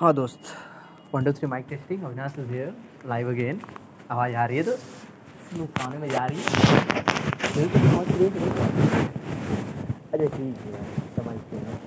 [0.00, 0.38] हाँ दोस्त
[1.14, 2.72] one two three mike testing Avinash is here
[3.08, 3.60] live again
[4.10, 5.66] आवाज़ आ रही है तो?
[5.76, 6.46] खाने में जा रही है।
[10.14, 10.82] अरे ठीक है
[11.16, 11.78] समझते हैं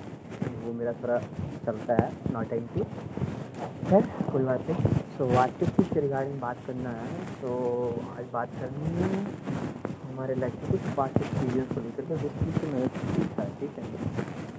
[0.64, 1.18] वो मेरा थोड़ा
[1.66, 2.84] चलता है नौटंकी
[3.88, 7.50] खैर, कोई बात नहीं। सो आज किस चीज़ के रिगार्डिंग बात करना है। तो
[8.18, 9.10] आज बात करनी है
[10.08, 13.50] हमारे लाइफ में कुछ पास्ट एक्सपीरियंस को लेकर के जिस चीज़ से मैंने सीखा है
[13.60, 13.84] ठीक है।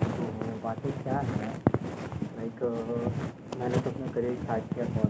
[0.06, 1.69] तो बातें क्या है?
[2.40, 2.62] लाइक
[3.60, 5.04] मैंने तो अपना करियर स्टार्ट किया है?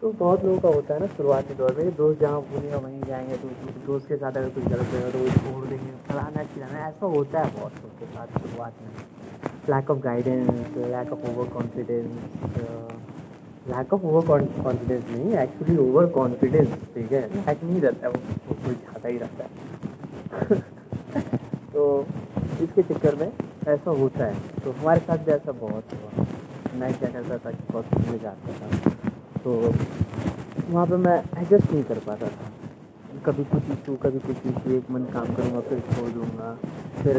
[0.00, 3.36] तो बहुत लोगों का होता है ना शुरुआती दौर में दोस्त जहाँ बोलेगा वहीं जाएँगे
[3.36, 3.48] तो
[3.86, 7.40] दोस्त के साथ अगर कुछ गलत होगा तो वो छोड़ देंगे, फलाना खिलाना ऐसा होता
[7.40, 8.90] है बहुत लोग के साथ शुरुआत में।
[9.70, 12.10] Lack of guidance lack of over confidence
[13.68, 17.22] lack of over confidence नहीं एक्चुअली ओवर कॉन्फिडेंस ठीक है?
[17.36, 20.60] लैक नहीं रहता है, वो कोई ज़्यादा ही रहता है।
[21.72, 21.82] तो
[22.62, 23.30] इसके चक्कर में
[23.66, 26.26] ऐसा होता है। तो हमारे साथ भी ऐसा बहुत हुआ।
[26.74, 28.66] मैं क्या करता था कि बहुत में जाता था।
[29.44, 29.50] तो
[30.70, 32.50] वहाँ पे मैं एडजस्ट नहीं कर पाता था।
[33.26, 36.56] कभी कुछ इशू कभी कुछ इशू एक मन काम करूँगा, फिर छोड़ दूँगा।
[37.02, 37.16] फिर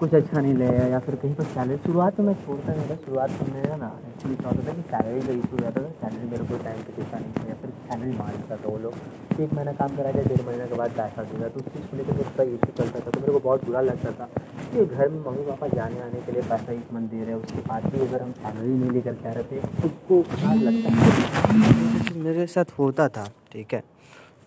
[0.00, 2.94] कुछ अच्छा नहीं लगेगा या फिर कहीं पर सैलरी शुरुआत में मैं छोड़ता नहीं था।
[2.96, 6.30] शुरुआत में मेरा ना एक्चुअली क्या होता था कि सैलरी का इशू रहता था। सैलरी
[6.30, 9.40] मेरे को टाइम पे देता नहीं था या फिर सैलरी मार देता था वो लोग।
[9.40, 11.96] एक महीना काम करा के डेढ़ महीने के बाद पैसा देगा तो उस चीज़ को
[11.96, 14.28] लेकर का इशू चलता था तो मेरे को बहुत बुरा लगता था।
[14.70, 17.84] कि घर में मम्मी पापा जाने आने के लिए पैसा एक रहे हैं, उसके बाद
[17.84, 20.18] भी अगर हम सैलरी नहीं लेकर के रहे थे, खुद को
[20.60, 23.82] लगता है। मेरे साथ होता था, ठीक है?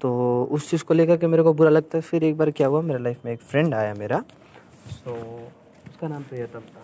[0.01, 0.11] तो
[0.51, 2.81] उस चीज़ को लेकर के मेरे को बुरा लगता है। फिर एक बार क्या हुआ,
[2.81, 4.23] मेरे लाइफ में एक फ्रेंड आया मेरा।
[4.91, 5.11] सो
[5.87, 6.81] उसका नाम प्रियतम था।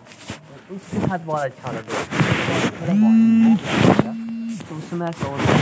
[0.68, 1.82] तो उसके साथ बहुत अच्छा लगा।
[4.60, 5.54] तो उस समय ऐसा होता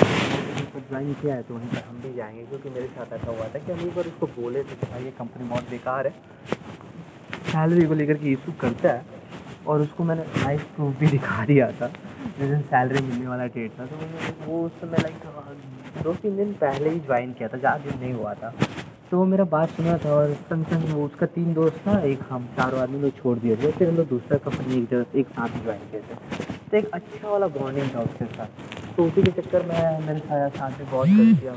[0.72, 3.46] तो ज्वाइन किया है तो वहीं पर हम भी जाएँगे। क्योंकि मेरे साथ ऐसा हुआ
[3.48, 6.14] था कि हम एक बार उसको बोले थे कि भाई ये कंपनी बहुत बेकार है।
[7.58, 9.04] सैलरी को लेकर के इशू करता है
[9.66, 11.86] और उसको मैंने लाइफ प्रूफ भी दिखा दिया था।
[12.38, 16.36] जिस दिन सैलरी मिलने वाला डेट था तो मैंने वो उस समय लाइक दो तीन
[16.36, 18.52] दिन पहले ही ज्वाइन किया था, ज़्यादा दिन नहीं हुआ था।
[19.10, 22.20] तो वो मेरा बात सुना था और संग संग वो उसका तीन दोस्त था एक
[22.30, 25.28] हम, चारों आदमी लोग छोड़ दिए थे, फिर हम लोग दूसरा कंपनी एक जगह, एक
[25.28, 26.14] साथ ही ज्वाइन किए थे।
[26.70, 30.78] तो एक अच्छा वाला बॉन्डिंग था उसके साथ। तो उसी के चक्कर में मेरे साथ
[30.78, 31.52] में बहुत कर दिया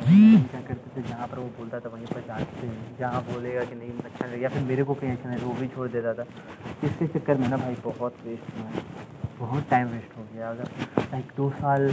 [0.49, 1.01] क्या करते थे?
[1.07, 2.67] जहाँ पर वो बोलता था वहीं पर जाते
[2.99, 5.67] जहाँ बोलेगा कि नहीं अच्छा नहीं या फिर मेरे को कहीं अच्छा नहीं वो भी
[5.67, 6.25] छोड़ देता था।
[6.83, 8.83] इसके चक्कर में ना भाई बहुत वेस्ट हुआ है।
[9.39, 10.69] बहुत टाइम वेस्ट हो गया। अगर
[11.11, 11.91] लाइक दो साल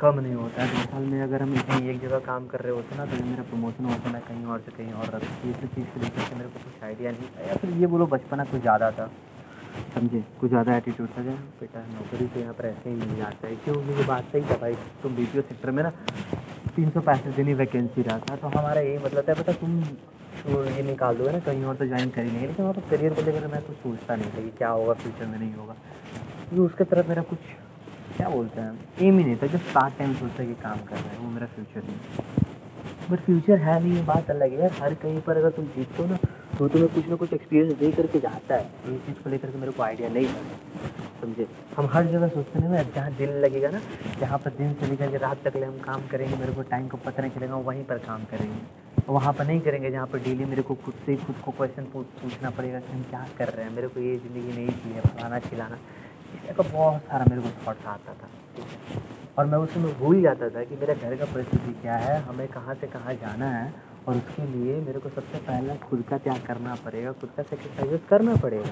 [0.00, 2.72] कम नहीं होता है दो साल में अगर हम कहीं एक जगह काम कर रहे
[2.72, 5.86] होते ना तो मेरा प्रमोशन होता ना कहीं और से कहीं और ये सब चीज़
[5.86, 8.60] को लेकर के मेरे को कुछ आइडिया नहीं था। या फिर ये बोलो बचपना कुछ
[8.60, 9.10] ज़्यादा था।
[9.96, 10.22] समझे?
[10.40, 11.34] कुछ ज़्यादा एटीट्यूड था क्या?
[11.60, 13.76] बेटा, नौकरी तो यहाँ पर ऐसे ही नहीं जाता है। क्यों?
[13.88, 15.90] ये बात सही था भाई। तुम बी पी ओ सेक्टर में ना
[16.76, 19.80] तीन सौ पैंसठ दिन ही वैकेंसी रहा था। तो हमारा यही मतलब था, बेटा, तुम
[20.38, 22.90] तो ये निकाल दोगे ना, कहीं और तो ज्वाइन कर ही नहीं लेकिन वहाँ पर
[22.90, 25.72] करियर को लेकर मैं कुछ सोचता नहीं था कि क्या होगा फ्यूचर में नहीं होगा।
[25.72, 27.38] क्योंकि उसके तरफ़ मेरा कुछ,
[28.16, 31.08] क्या बोलते हैं एम ही नहीं था। जब पार्ट टाइम सोचता कि काम कर रहे
[31.08, 34.94] हैं, वो मेरा फ्यूचर नहीं। बट फ्यूचर है नहीं, ये बात अलग है। यार हर
[35.02, 36.18] कहीं पर अगर तुम जीतते हो ना
[36.58, 39.58] तो तुम्हें कुछ ना कुछ एक्सपीरियंस दे करके जाता है। ये चीज़ को लेकर के
[39.58, 40.40] मेरे को आइडिया नहीं था,
[41.20, 41.46] समझे?
[41.76, 43.80] हम हर जगह सोचते हैं ना, जहाँ दिल लगेगा ना,
[44.20, 46.88] जहाँ पर दिन से लेकर के रात तक ले हम काम करेंगे, मेरे को टाइम
[46.88, 50.44] को पता नहीं चलेगा, वहीं पर काम करेंगे। वहाँ पर नहीं करेंगे, जहाँ पर डेली
[50.44, 53.74] मेरे को खुद से खुद को क्वेश्चन पूछना पड़ेगा कि हम क्या कर रहे हैं।
[53.74, 55.78] मेरे को ये ज़िंदगी नहीं चाहिए फलाना खिलाना
[56.48, 58.28] का बहुत सारा मेरे को थॉट्स आता था
[59.38, 62.74] और मैं उसमें भूल जाता था कि मेरे घर का परिस्थिति क्या है, हमें कहाँ
[62.74, 63.72] से कहाँ जाना है
[64.06, 68.00] और उसके लिए मेरे को सबसे पहले खुद का त्याग करना पड़ेगा, खुद का सेक्रीफाइस
[68.10, 68.70] करना पड़ेगा।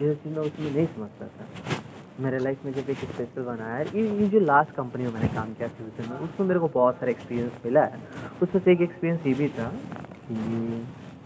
[0.00, 1.82] ये चीज़ मैं उसमें नहीं समझता था।
[2.20, 5.52] मेरे लाइफ में जब एक स्पेशल बनाया है, ये जो लास्ट कंपनी में मैंने काम
[5.54, 8.00] किया फ्यूचर में उसमें मेरे को बहुत सारा एक्सपीरियंस मिला है।
[8.42, 9.68] उसमें से एक एक्सपीरियंस ये भी था
[10.26, 10.34] कि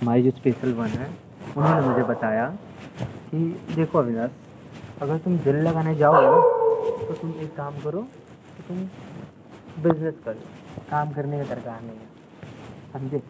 [0.01, 1.09] हमारी जो स्पेशल वन है,
[1.57, 2.47] उन्होंने मुझे बताया
[3.31, 3.39] कि
[3.75, 4.31] देखो अविनाश,
[5.03, 6.41] अगर तुम दिल लगाने जाओगे ना
[7.01, 8.01] तो तुम एक काम करो
[8.57, 8.77] तो तुम
[9.83, 10.41] बिज़नेस करो,
[10.91, 12.07] काम करने का दरकार नहीं है।
[12.93, 13.23] समझे?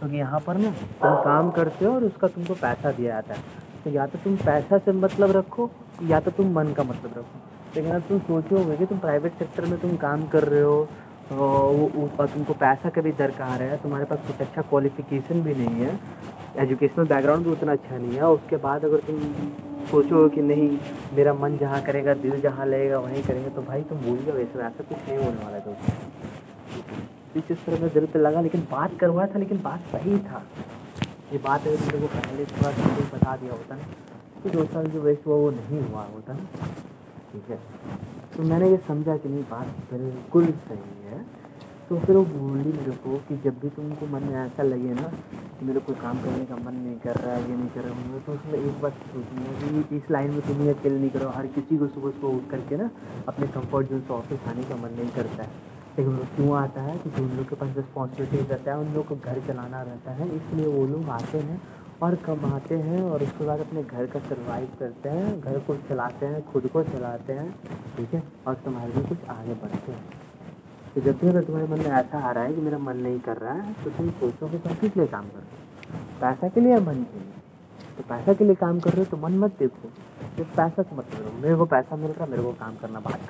[0.00, 3.34] क्योंकि तो यहाँ पर ना तुम काम करते हो और उसका तुमको पैसा दिया जाता
[3.34, 3.40] है।
[3.84, 5.70] तो या तो तुम पैसा से मतलब रखो,
[6.02, 7.40] या तो तुम मन का मतलब रखो।
[7.76, 10.88] लेकिन अगर तुम सोचोगे कि तुम प्राइवेट सेक्टर में तुम काम कर रहे हो
[11.30, 13.76] वो और तुमको पैसा का भी दरकार है?
[13.82, 15.98] तुम्हारे पास कुछ अच्छा क्वालिफिकेशन भी नहीं है।
[16.58, 19.20] एजुकेशनल बैकग्राउंड भी उतना अच्छा नहीं है। उसके बाद अगर तुम
[19.90, 20.70] सोचो कि नहीं,
[21.14, 24.58] मेरा मन जहाँ करेगा, दिल जहाँ लगेगा, वहीं करेंगे तो भाई तुम भूल जाओ वैसे
[24.58, 26.19] ऐसा कुछ नहीं होने वाला दोस्त
[27.38, 30.42] चीज़ पर मैं दिल पे लगा, लेकिन बात करवाया था, लेकिन बात सही था।
[31.32, 33.82] ये बात अगर मेरे को पहले थोड़ा सा बता दिया होता ना
[34.42, 36.44] तो दो साल जो वेस्ट हुआ, वो नहीं हुआ होता ना।
[37.32, 37.58] ठीक है?
[38.36, 41.24] तो मैंने ये समझा कि नहीं, बात बिल्कुल सही है।
[41.88, 45.02] तो फिर वो बोली मेरे को कि जब भी तुमको मन में ऐसा लगे ना,
[45.58, 47.94] कि मेरे कोई काम करने का मन नहीं कर रहा है, ये नहीं कर रहा
[47.94, 51.28] हूँ तो उसमें एक बात सोचना कि इस लाइन में तुम ही अकेले नहीं करो,
[51.28, 52.90] हर किसी को सुबह सुबह उठ करके ना,
[53.28, 56.82] अपने कंफर्ट जोन से ऑफ़िस आने का मन नहीं करता है। लेकिन वो क्यों आता
[56.82, 60.10] है क्योंकि उन लोग के पास रिस्पॉन्सिबिलिटी रहता है, उन लोग को घर चलाना रहता
[60.10, 61.60] है, इसलिए वो लोग आते हैं
[62.02, 66.26] और कमाते हैं और उसके बाद अपने घर का सर्वाइव करते हैं, घर को चलाते
[66.26, 67.50] हैं, खुद को चलाते हैं,
[67.96, 68.22] ठीक है?
[68.46, 70.04] और तुम्हारे भी कुछ आगे बढ़ते हैं।
[70.94, 73.18] तो जब भी अगर तुम्हारे मन में ऐसा आ रहा है कि मेरा मन नहीं
[73.20, 75.98] कर रहा है तो तुम सोचो कि तुम किस लिए काम कर रहे हो?
[76.20, 77.32] पैसा के लिए या मन के लिए?
[77.96, 79.88] तो पैसा के लिए काम कर रहे हो तो मन मत देखो।
[80.36, 83.20] सिर्फ़ पैसा को मत करो मेरे को पैसा मिल रहा मेरे को काम करना बात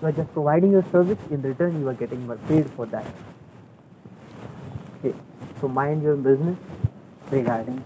[0.00, 3.38] करता you are just providing your service in return you are getting paid for that
[5.60, 6.58] so mind your business
[7.30, 7.80] regarding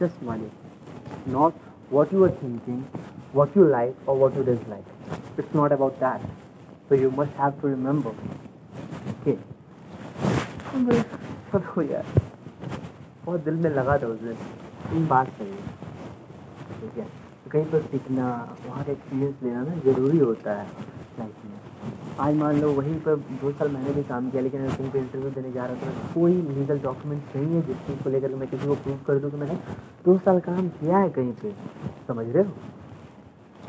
[0.00, 0.50] just money
[1.26, 1.56] not
[1.90, 2.76] what you are thinking
[3.32, 4.84] what you like or what you dislike
[5.36, 6.20] it's not about that
[6.88, 8.12] so you must have to remember
[9.12, 9.38] okay
[10.72, 12.04] चलो यार
[13.24, 15.62] बहुत दिल में लगा था उस दिन इन बात सही है
[16.80, 17.04] ठीक है
[17.44, 18.28] तो कहीं पर सीखना
[18.66, 21.56] वहाँ का एक्सपीरियंस लेना ना ज़रूरी होता है लाइफ में
[22.20, 25.30] आज मान लो वहीं पर दो साल मैंने भी काम किया, लेकिन कहीं पर इंटरव्यू
[25.30, 28.66] देने जा रहा था कोई लीगल डॉक्यूमेंट्स नहीं है जिस चीज़ को लेकर मैं किसी
[28.66, 29.54] को प्रूव कर दूँ कि मैंने
[30.04, 31.52] दो साल काम किया है कहीं पे।
[32.08, 32.52] समझ रहे हो?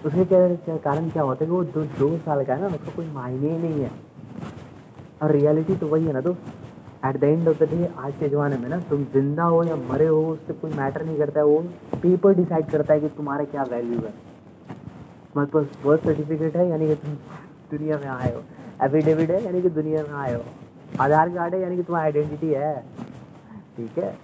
[0.05, 2.91] उसमें क्या कारण क्या होता है कि वो दो दो साल का है ना, उसका
[2.95, 3.91] कोई मायने ही नहीं है।
[5.21, 8.29] और रियलिटी तो वही है ना, दोस्त। At the end of the day आज के
[8.29, 11.45] ज़माने में ना, तुम ज़िंदा हो या मरे हो, उससे कोई मैटर नहीं करता है,
[11.45, 11.59] वो
[12.01, 14.13] पेपर डिसाइड करता है कि तुम्हारा क्या वैल्यू है।
[15.33, 17.13] तुम्हारे पास बर्थ सर्टिफिकेट है, यानी कि तुम
[17.71, 18.43] दुनिया में आए हो।
[18.85, 20.43] एफिडेविट है, यानी कि दुनिया में आए हो।
[20.99, 22.79] आधार कार्ड है, यानी कि तुम्हारी आइडेंटिटी है।
[23.77, 24.17] ठीक है?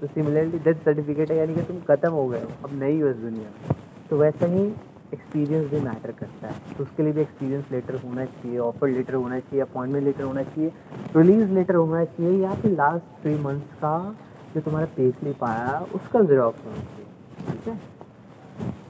[0.00, 3.08] तो सिमिलरली डेथ सर्टिफिकेट है, यानी कि तुम खत्म हो गए हो, अब नहीं हो
[3.08, 3.76] इस दुनिया में।
[4.10, 4.66] तो वैसा ही
[5.14, 9.14] एक्सपीरियंस भी मैटर करता है। तो उसके लिए भी एक्सपीरियंस लेटर होना चाहिए ऑफ़र लेटर
[9.14, 10.72] होना चाहिए अपॉइंटमेंट लेटर होना चाहिए
[11.16, 14.16] रिलीज़ लेटर होना चाहिए, या फिर लास्ट थ्री मंथ्स का
[14.54, 17.06] जो तुम्हारा पे स्लिप आया, उसका जेरॉक्स होना चाहिए।
[17.50, 17.95] ठीक है?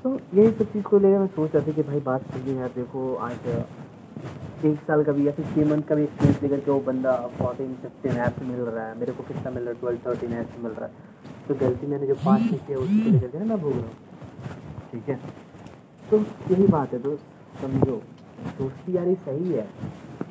[0.06, 2.56] तो यही सब चीज़ को लेकर मैं सोच रहा था कि भाई बात सही है
[2.56, 3.46] यार, देखो आज
[4.64, 7.14] एक साल का भी या फिर छः मंथ का भी एक्सपीरियंस लेकर के वो बंदा
[7.38, 10.54] फोर्टीन फिफ्टीन ऐप मिल रहा है, मेरे को कितना मिल रहा है ट्वेल्व थर्टीन ऐप
[10.62, 10.92] मिल रहा है।
[11.48, 14.90] तो गलती मैंने जो पाँच नहीं किया उसको लेकर के ना मैं भूल रहा हूँ।
[14.92, 15.18] ठीक है?
[16.10, 16.18] तो
[16.50, 17.24] यही बात है दोस्त,
[17.62, 18.00] समझो।
[18.58, 19.68] दोस्ती यारी सही है,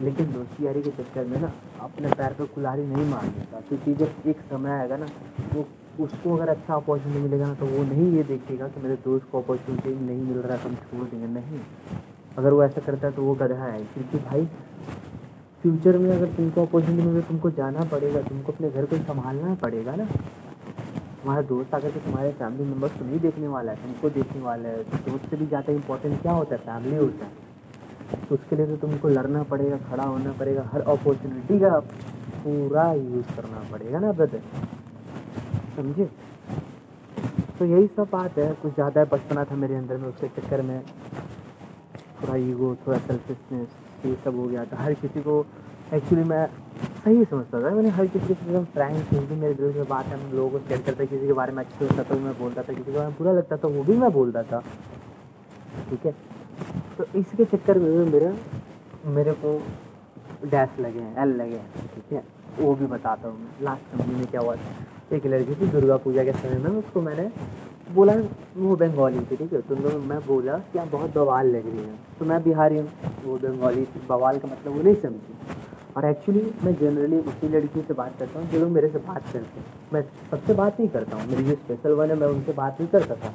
[0.01, 1.51] लेकिन दोस्ती यारी के चक्कर में ना
[1.81, 5.07] अपने पैर पर कुल्हाड़ी नहीं मार देता, क्योंकि जब एक समय आएगा ना,
[5.53, 5.67] वो
[5.99, 9.41] उसको अगर अच्छा अपॉर्चुनिटी मिलेगा ना तो वो नहीं ये देखेगा कि मेरे दोस्त को
[9.41, 11.59] अपॉर्चुनिटी नहीं मिल रहा तो हम छोड़ देंगे। नहीं।
[12.37, 14.45] अगर वो ऐसा करता है तो वो गधा है। क्योंकि भाई
[15.61, 19.95] फ्यूचर में अगर तुमको अपॉर्चुनिटी मिले, तुमको जाना पड़ेगा, तुमको अपने घर को संभालना पड़ेगा
[19.95, 24.41] ना। तुम्हारा दोस्त अगर तो तुम्हारे फैमिली मेंबर्स को नहीं देखने वाला है, तुमको देखने
[24.41, 26.61] वाला है। तो दोस्त से भी ज़्यादा इंपॉर्टेंट क्या होता है?
[26.61, 27.43] फैमिली होता है।
[28.29, 31.79] तो उसके लिए तो तुमको लड़ना पड़ेगा, खड़ा होना पड़ेगा, हर अपॉर्चुनिटी का
[32.43, 34.41] पूरा यूज़ करना पड़ेगा ना ब्रदर
[35.75, 36.09] समझे?
[37.59, 40.81] तो यही सब बात है। कुछ ज़्यादा बचपना था मेरे अंदर में, उसके चक्कर में।
[42.21, 43.67] थोड़ा ईगो थोड़ा सेल्फिशनेस
[44.05, 45.45] ये सब हो गया था। हर किसी को
[45.93, 46.45] एक्चुअली मैं
[47.03, 50.31] सही समझता था। मैंने हर किसी साथ फ्रैंक भी मेरे दिल में बात है। हम
[50.31, 52.83] लोगों को शेयर करते किसी के बारे में अच्छे होता था मैं बोलता था, किसी
[52.83, 54.59] के बारे में बुरा लगता था, वो भी मैं बोलता था।
[55.89, 56.15] ठीक है?
[56.97, 58.33] तो इसके चक्कर में मेरा,
[59.05, 59.59] मेरे को
[60.47, 62.23] डैश लगे हैं एल लगे हैं। ठीक है?
[62.59, 64.73] वो भी बताता हूँ लास्ट कंपनी में क्या हुआ था?
[65.13, 67.29] एक लड़की थी, दुर्गा पूजा के समय में। उसको मैंने
[67.93, 68.13] बोला,
[68.57, 69.61] वो बंगाली थी, ठीक है?
[69.61, 72.89] तो मैं बोला कि आप बहुत बवाल लग रही हैं। तो मैं बिहारी हूँ,
[73.25, 75.37] वो बंगाली बवाल का मतलब वो नहीं समझी।
[75.97, 79.23] और एक्चुअली मैं जनरली उसी लड़की से बात करता हूँ, जो लोग मेरे से बात
[79.33, 82.53] करते हैं। मैं सबसे बात नहीं करता हूँ। मेरी जो स्पेशल वन है मैं उनसे
[82.53, 83.33] बात नहीं करता था,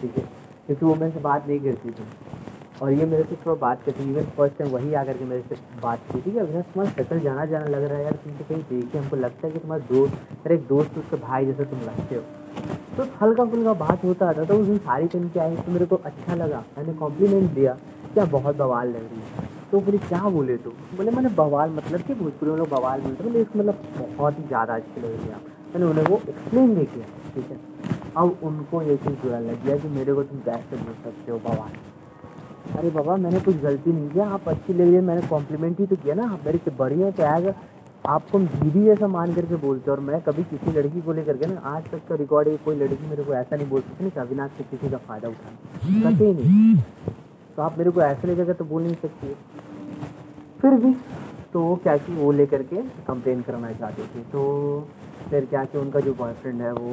[0.00, 0.24] ठीक है?
[0.66, 2.04] क्योंकि वो मेरे से बात नहीं करती थी।
[2.84, 5.56] और ये मेरे से थोड़ा बात करती इवन फ़र्स्ट टाइम वही आकर के मेरे से
[5.82, 8.62] बात की थी कि अभी तुम्हारा शक्ल जाना जाना लग रहा है यार तुमसे कहीं
[8.70, 12.14] देखिए हमको लगता है कि तुम्हारा दोस्त मेरे एक दोस्त उसके भाई जैसे तुम लगते
[12.14, 12.22] हो।
[12.96, 15.86] तो हल्का फुल्का बात होता था तो उस दिन साड़ी पहन के आई तो मेरे
[15.86, 17.76] को अच्छा लगा। मैंने कॉम्प्लीमेंट दिया
[18.14, 20.70] क्या बहुत बवाल लग रही है। तो बोले, क्या बोले तो?
[20.96, 24.44] बोले, मैंने बवाल मतलब कि भोजपुरी में लोग बवाल बोलते बोले इसका मतलब बहुत ही
[24.44, 25.40] ज़्यादा अच्छी लग रही है
[25.72, 27.58] मैंने उन्हें वो एक्सप्लेन नहीं किया, ठीक है।
[28.16, 31.38] अब उनको ये चीज़ बुरा लग गया कि मेरे को तुम कैसे बोल सकते हो
[31.48, 31.72] बवाल।
[32.74, 35.86] अरे बाबा, मैंने कुछ गलती नहीं किया। आप अच्छी लग रही है मैंने कॉम्प्लीमेंट ही
[35.86, 37.54] तो किया ना। आप मेरे से बड़ी है
[38.04, 41.60] आपको दीदी ऐसा मान करके बोलते और मैं कभी किसी लड़की को लेकर के ना,
[41.66, 44.50] आज तक का रिकॉर्ड है, कोई लड़की मेरे को ऐसा नहीं बोल सकती ना अविनाश
[44.58, 46.76] से किसी का फ़ायदा उठाना। कभी नहीं।
[47.56, 49.34] तो आप मेरे को ऐसे लेकर तो बोल नहीं सकती
[50.60, 50.94] फिर भी
[51.52, 54.42] तो वो क्या कि वो लेकर के कंप्लेन करना चाहते थे। तो
[55.30, 56.92] फिर क्या कि उनका जो बॉयफ्रेंड है, वो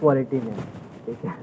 [0.00, 0.54] क्वालिटी में
[1.06, 1.34] ठीक है।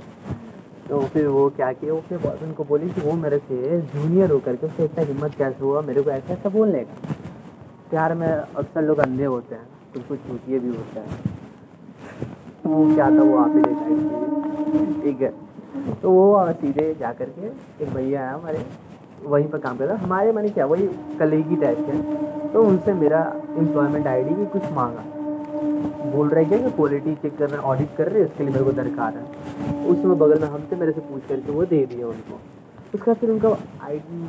[0.89, 1.93] तो फिर वो क्या किया?
[1.96, 5.63] अपने बॉयफ्रेंड को बोली कि वो मेरे से जूनियर होकर के उससे इतना हिम्मत कैसे
[5.63, 5.81] हुआ?
[5.81, 7.13] मेरे को ऐसा ऐसा बोलने का।
[7.89, 11.08] प्यार में अक्सर लोग अंधे होते हैं कुछ कुछ चूतिए भी होते हैं।
[12.65, 15.34] वो क्या था, वो आप ही डिसाइड ठीक है
[16.01, 17.48] तो वो सीधे जा कर के
[17.84, 18.65] एक भैया है हमारे,
[19.24, 20.88] वहीं पर काम करता हमारे मैंने क्या, वही
[21.19, 23.22] कलेगी टाइप के। तो उनसे मेरा
[23.58, 25.03] एम्प्लॉयमेंट आईडी की कुछ मांगा।
[26.20, 28.54] बोल रहे क्या कि क्वालिटी चेक कर रहे हैं ऑडिट कर रहे हैं इसके लिए
[28.54, 32.08] मेरे को दरकार है। उसमें बगल में हमसे मेरे से पूछ करके वो दे दिया
[32.08, 32.40] उनको।
[32.96, 33.50] उसका फिर उनका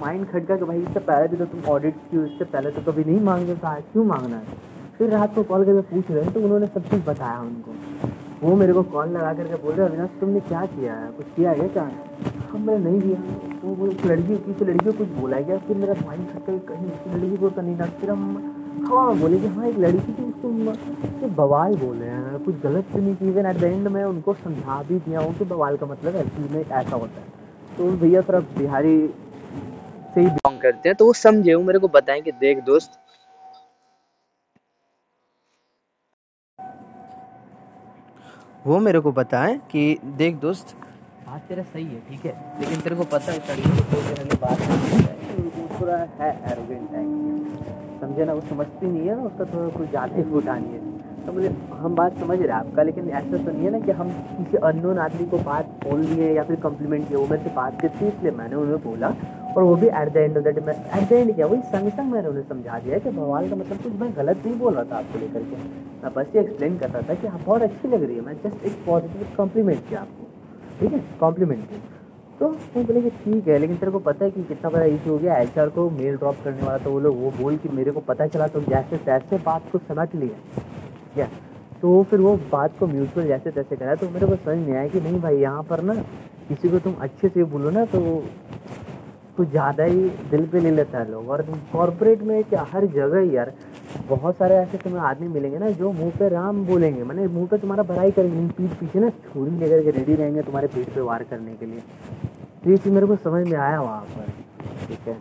[0.00, 3.04] माइंड खटका कि भाई इससे पहले भी तो तुम ऑडिट की, इससे पहले तो कभी
[3.04, 4.58] नहीं मांगे तो आज क्यों मांगना है?
[4.98, 7.72] फिर रात को कॉल करके पूछ रहे हैं तो उन्होंने सब कुछ बताया उनको।
[8.42, 11.10] वो मेरे को कॉल लगा करके बोल रहे अविनाश, तुमने क्या किया है?
[11.12, 11.90] कुछ किया है क्या
[12.52, 13.18] हम मैंने नहीं किया।
[13.64, 15.58] वो वो लड़की किसी लड़की को कुछ बोला है क्या?
[15.66, 18.22] फिर मेरा माइंड खटका कहीं उस लड़की को तो नहीं था। फिर हम
[18.88, 23.28] हाँ बोले कि हाँ एक लड़की थी, उसको बवाल बोले हैं, कुछ गलत तो नहीं
[23.30, 26.48] इवन एट द एंड में उनको समझा भी दिया हूँ कि बवाल का मतलब एक्चुअली
[26.54, 28.96] में ऐसा होता है। तो भैया थोड़ा बिहारी
[30.14, 32.98] से ही बिलोंग करते हैं तो वो समझे, वो मेरे को बताएँ कि देख दोस्त।
[38.66, 40.74] वो मेरे को बताएँ कि देख दोस्त,
[41.26, 43.38] बात तेरा सही है, ठीक है, लेकिन तेरे को पता है
[44.36, 44.58] बात
[45.80, 50.22] थोड़ा है एरोगेंट टाइप समझे ना, वो समझती नहीं है ना उसका थोड़ा कुछ ज़्यादा
[50.30, 50.88] फुटानी है।
[51.26, 53.92] तो मुझे, हम बात समझ रहे हैं आपका, लेकिन ऐसा तो नहीं है ना कि
[53.92, 57.50] हम किसी अननोन आदमी को बात बोल दिए या फिर कम्प्लीमेंट किए वो मेरे से
[57.56, 59.14] बात करती इसलिए मैंने उन्हें बोला,
[59.56, 61.60] और वो भी at the end of the day मैं एट द एंड क्या, वही
[61.74, 64.74] संग संग मैंने उन्हें समझा दिया कि भगवान का मतलब कुछ मैं गलत नहीं बोल
[64.74, 65.62] रहा था आपको लेकर के।
[66.02, 68.34] मैं बस ये एक्सप्लेन कर रहा था कि आप बहुत अच्छी लग रही है, मैं
[68.44, 71.04] जस्ट एक पॉजिटिव कॉम्प्लीमेंट किया आपको। ठीक है?
[71.20, 71.99] कॉम्प्लीमेंट किया।
[72.40, 75.10] तो वो बोले कि ठीक है, लेकिन तेरे को पता है कि कितना बड़ा इशू
[75.10, 77.90] हो गया एचआर को मेल ड्रॉप करने वाला तो वो लोग, वो बोल कि मेरे
[77.92, 80.62] को पता चला तो जैसे तैसे बात को समझ लिया
[81.14, 81.28] क्या
[81.82, 84.88] तो फिर वो बात को म्यूचुअल जैसे तैसे करा तो मेरे को समझ नहीं आया
[84.88, 85.94] कि नहीं भाई, यहाँ पर ना
[86.48, 88.00] किसी को तुम अच्छे से बोलो ना तो
[89.36, 91.42] कुछ ज़्यादा ही दिल पे ले लेता है लोग। और
[91.72, 93.52] कॉरपोरेट में क्या, हर जगह यार
[94.08, 97.58] बहुत सारे ऐसे तुम्हें आदमी मिलेंगे ना जो मुँह पे राम बोलेंगे। मैंने मुँह पे
[97.58, 101.22] तुम्हारा भराई करेंगे पीठ पीछे ना छुरी लेकर के रेडी रहेंगे तुम्हारे पीठ पे वार
[101.30, 101.80] करने के लिए।
[102.64, 104.30] तो ये चीज़ मेरे को समझ में आया वहाँ पर,
[104.88, 105.16] ठीक है?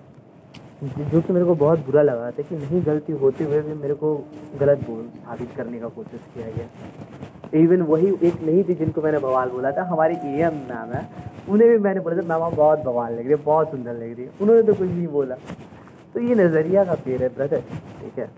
[0.84, 3.94] जो कि मेरे को बहुत बुरा लगा था कि नहीं, गलती होते हुए भी मेरे
[3.94, 4.16] को
[4.60, 9.20] गलत बोल साबित करने का कोशिश किया गया। इवन वही एक नहीं थी जिनको मैंने
[9.20, 11.08] बवाल बोला था, हमारी ए एम मैम है,
[11.50, 14.26] उन्हें भी मैंने बोला था, मैम बहुत बवाल लग रही है, बहुत सुंदर लग रही
[14.26, 15.36] है। उन्होंने तो कुछ नहीं बोला।
[16.14, 17.60] तो ये नज़रिया का पेड़ है ब्रदर
[18.02, 18.30] ठीक है?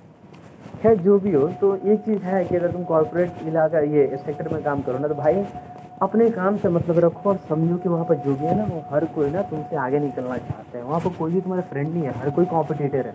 [0.84, 4.48] खैर जो भी हो तो एक चीज़ है कि अगर तुम कॉरपोरेट इलाका, ये सेक्टर
[4.54, 5.44] में काम करो ना तो भाई,
[6.02, 8.84] अपने काम से मतलब रखो और समझो कि वहाँ पर जो भी है ना, वो
[8.92, 12.04] हर कोई ना तुमसे आगे निकलना चाहते हैं। वहाँ पर कोई भी तुम्हारा फ्रेंड नहीं
[12.04, 13.14] है, हर कोई कॉम्पिटिटर है,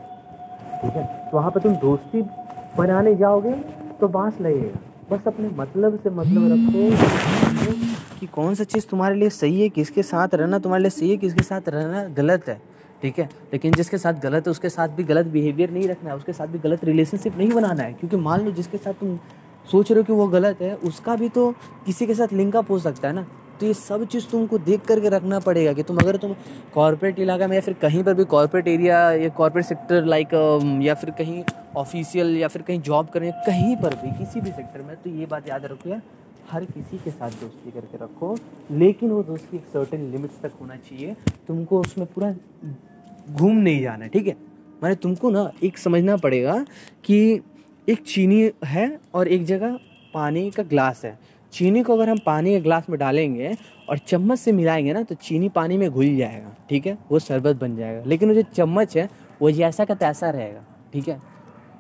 [0.83, 1.05] ठीक है?
[1.31, 2.23] तो वहाँ पर तुम दोस्ती
[2.77, 3.53] बनाने जाओगे
[4.01, 4.79] तो बाँस लगेगा।
[5.11, 6.91] बस अपने मतलब से मतलब रखो
[8.21, 11.17] कि कौन सा चीज़ तुम्हारे लिए सही है, किसके साथ रहना, तुम्हारे लिए सही है,
[11.17, 12.61] किसके साथ रहना गलत है।
[13.07, 13.29] ठीक है?
[13.53, 16.47] लेकिन जिसके साथ गलत है, उसके साथ भी गलत बिहेवियर नहीं रखना है, उसके साथ
[16.47, 19.19] भी गलत रिलेशनशिप नहीं बनाना है। क्योंकि मान लो जिसके साथ तुम
[19.69, 21.51] सोच रहे हो कि वो गलत है, उसका भी तो
[21.87, 23.27] किसी के साथ लिंकअप हो सकता है ना?
[23.61, 26.35] तो ये सब चीज़ तुमको देख करके रखना पड़ेगा कि तुम अगर तुम
[26.75, 30.35] कॉर्पोरेट इलाका में या फिर कहीं पर भी कॉर्पोरेट एरिया या कॉर्पोरेट सेक्टर लाइक
[30.83, 31.43] या फिर कहीं
[31.77, 35.27] ऑफिशियल या फिर कहीं जॉब करें कहीं पर भी, किसी भी सेक्टर में तो ये
[35.27, 36.03] बात याद रखो यार,
[36.51, 38.37] हर किसी के साथ दोस्ती करके रखो।
[38.73, 41.17] लेकिन वो दोस्ती एक सर्टेन लिमिट्स तक होना चाहिए।
[41.49, 42.31] तुमको उसमें पूरा
[43.27, 44.37] घूम नहीं जाना है, ठीक है?
[44.83, 46.65] मैंने तुमको ना एक समझना पड़ेगा
[47.05, 47.41] कि
[47.89, 49.79] एक चीनी है और एक जगह
[50.15, 51.19] पानी का ग्लास है।
[51.53, 53.55] चीनी को अगर हम पानी के ग्लास में डालेंगे
[53.89, 56.97] और चम्मच से मिलाएँगे ना तो चीनी पानी में घुल जाएगा, ठीक है?
[57.11, 59.09] वो शरबत बन जाएगा। लेकिन वो जो चम्मच है,
[59.43, 61.21] वो जैसा का तैसा रहेगा, ठीक है?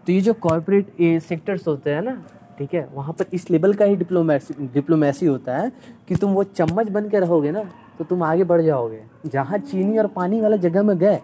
[0.06, 2.22] तो ये जो कॉरपोरेट सेक्टर्स होते हैं ना,
[2.58, 2.88] ठीक है?
[2.94, 5.72] वहाँ पर इस लेवल का ही डिप्लोमेसी डिप्लोमेसी होता है
[6.08, 7.64] कि तुम वो चम्मच बन के रहोगे ना
[7.98, 11.18] तो तुम आगे बढ़ जाओगे। जहाँ चीनी और पानी वाला जगह में गए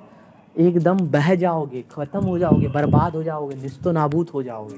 [0.56, 4.76] एकदम बह जाओगे, ख़त्म हो जाओगे, बर्बाद हो जाओगे निस्तो नाबूद हो जाओगे।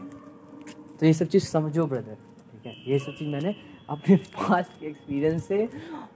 [1.00, 2.92] तो ये सब चीज़ समझो ब्रदर ठीक है?
[2.92, 3.54] ये सब चीज़ मैंने
[3.90, 5.68] अपने पास्ट के एक्सपीरियंस से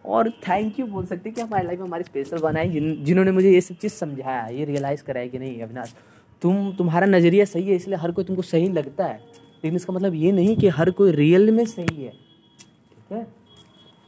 [0.06, 3.50] और थैंक यू बोल सकते कि हमारी लाइफ में हमारी स्पेशल बनाई, जिन, जिन्होंने मुझे
[3.50, 5.94] ये सब चीज़ समझाया, ये रियलाइज़ कराया कि नहीं, अविनाश,
[6.42, 9.16] तुम, तुम्हारा नज़रिया सही है, इसलिए हर कोई तुमको सही लगता है।
[9.64, 13.37] लेकिन इसका मतलब ये नहीं कि हर कोई रियल में सही है, ठीक है?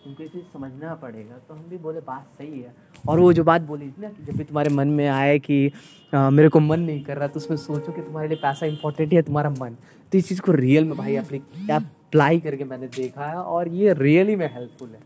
[0.07, 2.75] ये चीज़ समझना पड़ेगा तो हम भी बोले बात सही है।
[3.09, 5.73] और वो जो बात बोली थी ना कि जब भी तुम्हारे मन में आए कि
[6.13, 9.13] आ, मेरे को मन नहीं कर रहा तो उसमें सोचो कि तुम्हारे लिए पैसा इंपॉर्टेंट
[9.13, 9.77] है तुम्हारा मन।
[10.13, 14.37] तो इस चीज़ को रियल में भाई अप्लाई करके मैंने देखा है और ये रियली
[14.37, 15.01] में हेल्पफुल है।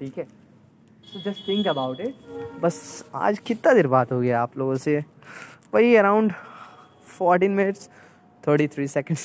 [0.00, 0.24] ठीक है?
[1.04, 2.14] So just think about it
[2.62, 4.98] बस आज कितना देर बात हो गया आप लोगों से?
[5.74, 6.32] वही around
[7.18, 7.88] fourteen minutes
[8.44, 9.22] thirty three seconds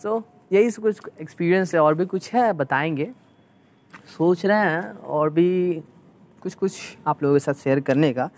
[0.00, 0.22] so
[0.52, 3.10] यही कुछ एक्सपीरियंस है और भी कुछ है बताएँगे।
[4.18, 5.82] सोच रहे हैं और भी
[6.42, 6.72] कुछ कुछ
[7.06, 8.30] आप लोगों के साथ शेयर करने का।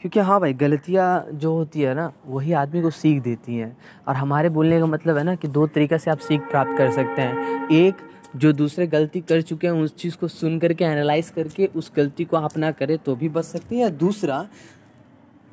[0.00, 3.76] क्योंकि हाँ भाई, गलतियाँ जो होती है ना, वही आदमी को सीख देती हैं।
[4.08, 6.90] और हमारे बोलने का मतलब है ना कि दो तरीक़े से आप सीख प्राप्त कर
[6.90, 7.94] सकते हैं। एक,
[8.36, 12.24] जो दूसरे गलती कर चुके हैं, उस चीज़ को सुन करके एनालाइज करके, उस गलती
[12.24, 14.48] को आप ना करें तो भी बच सकते हैं। या दूसरा,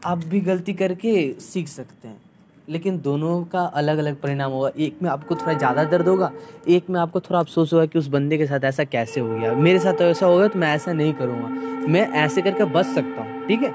[0.06, 2.31] आप भी गलती करके सीख सकते हैं।
[2.72, 6.32] लेकिन दोनों का अलग अलग परिणाम होगा। एक में आपको थोड़ा ज़्यादा दर्द होगा,
[6.68, 9.54] एक में आपको थोड़ा अफसोस होगा कि उस बंदे के साथ ऐसा कैसे हो गया।
[9.56, 11.48] मेरे साथ तो ऐसा होगा तो मैं ऐसा नहीं करूँगा।
[11.88, 13.74] मैं ऐसे करके बच सकता हूँ, ठीक है?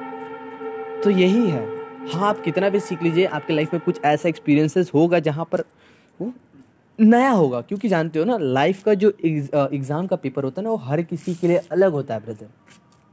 [1.02, 1.64] तो यही है।
[2.08, 5.64] हाँ आप कितना भी सीख लीजिए, आपके लाइफ में कुछ ऐसा एक्सपीरियंसेस होगा जहाँ पर
[6.20, 6.32] वो
[6.98, 10.70] नया होगा। क्योंकि जानते हो ना लाइफ का जो एग्ज़ाम का पेपर होता है ना,
[10.70, 12.48] वो हर किसी के लिए अलग होता है ब्रदर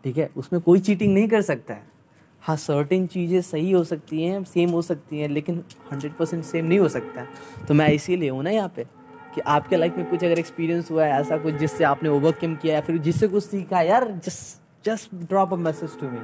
[0.06, 0.30] ठीक है?
[0.38, 1.92] उसमें कोई चीटिंग नहीं कर सकता है।
[2.44, 6.66] हाँ सर्टेन चीज़ें सही हो सकती हैं सेम हो सकती हैं, लेकिन हंड्रेड परसेंट सेम
[6.66, 7.26] नहीं हो सकता।
[7.68, 8.84] तो मैं इसीलिए हूँ ना यहाँ पे
[9.36, 12.76] कि आपके लाइफ में कुछ अगर एक्सपीरियंस हुआ है, ऐसा कुछ जिससे आपने ओवरकम किया
[12.76, 16.20] है फिर जिससे कुछ सीखा है यार just just drop a message to me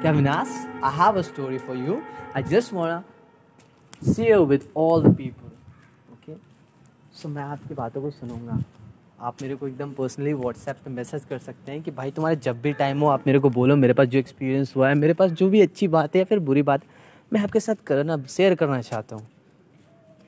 [0.00, 0.48] क्या Avinash
[0.84, 2.00] I have a story for you
[2.36, 6.34] I just want share with all the people okay
[7.20, 8.62] so मैं आपकी बातों को सुनूँगा।
[9.20, 12.60] आप मेरे को एकदम पर्सनली व्हाट्सएप पे मैसेज कर सकते हैं कि भाई तुम्हारे जब
[12.60, 15.30] भी टाइम हो, आप मेरे को बोलो, मेरे पास जो एक्सपीरियंस हुआ है, मेरे पास
[15.30, 16.82] जो भी अच्छी बात है या फिर बुरी बात,
[17.32, 19.26] मैं आपके साथ करना शेयर करना चाहता हूँ।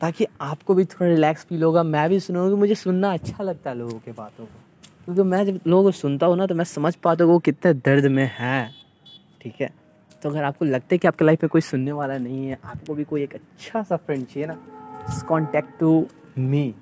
[0.00, 3.76] ताकि आपको भी थोड़ा रिलैक्स फील होगा, मैं भी सुनूँगा मुझे सुनना अच्छा लगता है
[3.76, 6.94] लोगों के बातों को। क्योंकि मैं जब लोगों को सुनता हूँ ना तो मैं समझ
[6.94, 8.70] पाता हूँ वो कितने दर्द में है,
[9.42, 9.70] ठीक है?
[10.22, 12.94] तो अगर आपको लगता है कि आपके लाइफ में कोई सुनने वाला नहीं है, आपको
[12.94, 14.58] भी कोई एक अच्छा सा फ्रेंड चाहिए ना
[15.28, 16.06] कॉन्टैक्ट टू
[16.38, 16.74] मी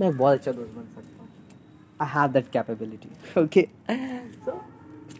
[0.00, 1.28] मैं बहुत अच्छा दोस्त बन सकता हूँ।
[2.00, 3.66] I have that capability okay
[4.44, 4.60] so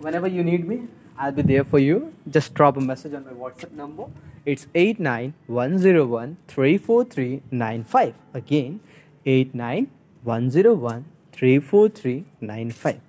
[0.15, 0.79] whenever you need me
[1.19, 5.01] I be there for you just drop a message on my WhatsApp number it's eight
[5.01, 8.81] nine one zero one three four three nine five again
[9.27, 9.87] eight nine
[10.23, 11.05] one zero one
[11.37, 13.01] three four three nine five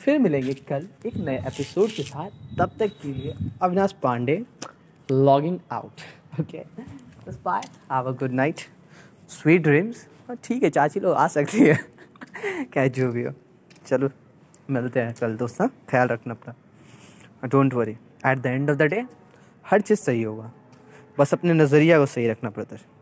[0.00, 4.42] फिर मिलेंगे कल एक नए episode के साथ। तब तक के लिए Avinash Pandey
[5.08, 6.58] logging out okay
[7.44, 8.60] bye have a good night
[9.30, 11.78] sweet dreams ठीक है, चाची लोग आ सकती है।
[12.72, 13.32] क्या जो भी हो।
[13.86, 14.10] चलो,
[14.70, 16.54] मिलते हैं कल दोस्त हाँ ख्याल रखना अपना।
[17.48, 19.04] Don't worry at the end of the day
[19.70, 20.52] हर चीज़ सही होगा।
[21.18, 22.97] बस अपने नज़रिया को सही रखना पड़ता है।